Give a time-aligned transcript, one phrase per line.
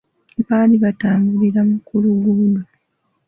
[0.45, 2.61] Baali batambulira ku luguudo.